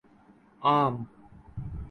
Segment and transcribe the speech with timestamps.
[0.63, 0.95] عام